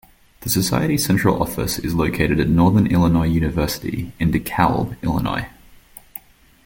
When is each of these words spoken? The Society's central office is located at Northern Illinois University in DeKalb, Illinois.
The 0.39 0.49
Society's 0.49 1.05
central 1.05 1.39
office 1.43 1.77
is 1.77 1.93
located 1.93 2.39
at 2.39 2.49
Northern 2.49 2.87
Illinois 2.87 3.27
University 3.27 4.11
in 4.19 4.31
DeKalb, 4.31 4.99
Illinois. 5.03 5.47